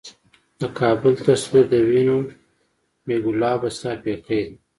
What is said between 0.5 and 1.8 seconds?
د کـــــــــابل تصویر د